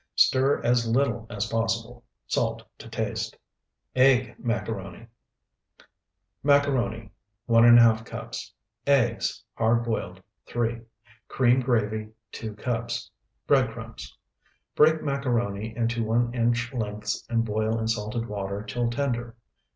[0.15, 2.03] Stir as little as possible.
[2.25, 3.37] Salt to taste.
[3.95, 5.05] EGG MACARONI
[6.41, 7.11] Macaroni,
[7.47, 8.51] 1½ cups.
[8.87, 10.81] Eggs, hard boiled, 3.
[11.27, 13.11] Cream gravy, 2 cups.
[13.45, 14.17] Bread crumbs.
[14.75, 19.35] Break macaroni into one inch lengths and boil in salted water till tender.